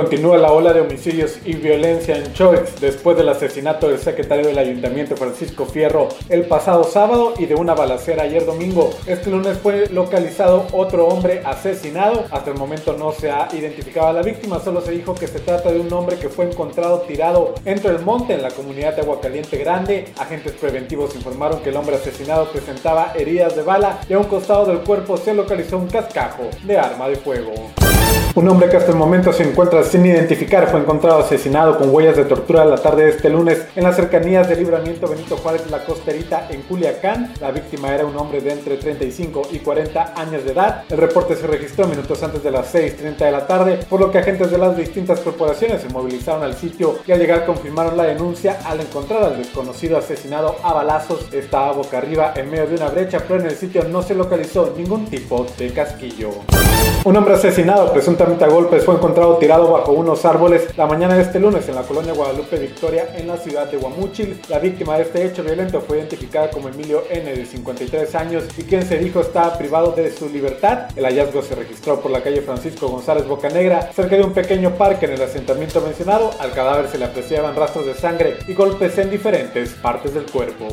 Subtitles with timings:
[0.00, 4.56] Continúa la ola de homicidios y violencia en Choix después del asesinato del secretario del
[4.56, 8.88] ayuntamiento Francisco Fierro el pasado sábado y de una balacera ayer domingo.
[9.06, 12.24] Este lunes fue localizado otro hombre asesinado.
[12.30, 15.38] Hasta el momento no se ha identificado a la víctima, solo se dijo que se
[15.38, 19.02] trata de un hombre que fue encontrado tirado entre el monte en la comunidad de
[19.02, 20.06] Aguacaliente Grande.
[20.18, 24.64] Agentes preventivos informaron que el hombre asesinado presentaba heridas de bala y a un costado
[24.64, 27.52] del cuerpo se localizó un cascajo de arma de fuego.
[28.36, 32.16] Un hombre que hasta el momento se encuentra sin identificar fue encontrado asesinado con huellas
[32.16, 35.84] de tortura la tarde de este lunes en las cercanías del libramiento Benito Juárez La
[35.84, 37.34] Costerita en Culiacán.
[37.40, 40.84] La víctima era un hombre de entre 35 y 40 años de edad.
[40.88, 44.18] El reporte se registró minutos antes de las 6.30 de la tarde, por lo que
[44.18, 48.60] agentes de las distintas corporaciones se movilizaron al sitio y al llegar confirmaron la denuncia
[48.64, 51.26] al encontrar al desconocido asesinado a balazos.
[51.32, 54.72] Estaba boca arriba en medio de una brecha, pero en el sitio no se localizó
[54.76, 56.30] ningún tipo de casquillo.
[57.02, 61.22] Un hombre asesinado presuntamente a golpes fue encontrado tirado bajo unos árboles la mañana de
[61.22, 64.38] este lunes en la colonia Guadalupe Victoria en la ciudad de Guamúchil.
[64.50, 68.64] La víctima de este hecho violento fue identificada como Emilio N de 53 años y
[68.64, 70.88] quien se dijo está privado de su libertad.
[70.94, 75.06] El hallazgo se registró por la calle Francisco González Bocanegra cerca de un pequeño parque
[75.06, 76.30] en el asentamiento mencionado.
[76.38, 80.68] Al cadáver se le apreciaban rastros de sangre y golpes en diferentes partes del cuerpo.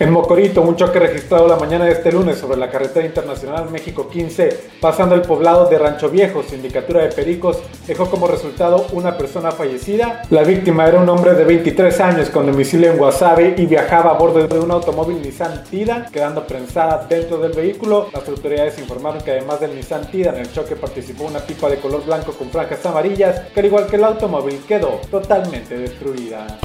[0.00, 4.08] En Mocorito, un choque registrado la mañana de este lunes sobre la carretera internacional México
[4.08, 4.48] 15,
[4.80, 10.22] pasando el poblado de Rancho Viejo, sindicatura de Pericos, dejó como resultado una persona fallecida.
[10.30, 14.14] La víctima era un hombre de 23 años con domicilio en Guasave y viajaba a
[14.14, 18.08] bordo de un automóvil Nissan Tida, quedando prensada dentro del vehículo.
[18.14, 21.76] Las autoridades informaron que además del Nissan Tida, en el choque participó una pipa de
[21.76, 26.58] color blanco con franjas amarillas, que al igual que el automóvil quedó totalmente destruida.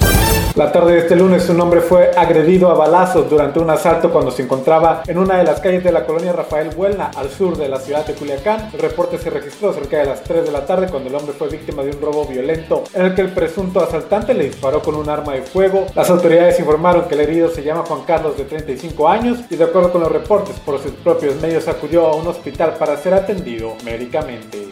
[0.55, 4.31] La tarde de este lunes un hombre fue agredido a balazos durante un asalto cuando
[4.31, 7.69] se encontraba en una de las calles de la colonia Rafael Buelna, al sur de
[7.69, 8.69] la ciudad de Culiacán.
[8.73, 11.49] El reporte se registró cerca de las 3 de la tarde cuando el hombre fue
[11.49, 15.09] víctima de un robo violento en el que el presunto asaltante le disparó con un
[15.09, 15.85] arma de fuego.
[15.95, 19.63] Las autoridades informaron que el herido se llama Juan Carlos de 35 años y de
[19.63, 23.75] acuerdo con los reportes por sus propios medios acudió a un hospital para ser atendido
[23.83, 24.67] médicamente.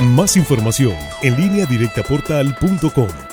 [0.00, 3.23] Más información en línea directa portal.com.